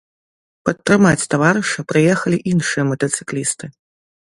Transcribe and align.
Падтрымаць 0.69 1.27
таварыша 1.33 1.85
прыехалі 1.95 2.41
іншыя 2.55 2.83
матацыклісты. 2.95 3.73